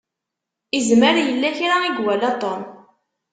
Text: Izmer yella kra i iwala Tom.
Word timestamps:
Izmer 0.77 1.15
yella 1.27 1.49
kra 1.57 1.75
i 1.85 1.89
iwala 1.95 2.31
Tom. 2.41 2.61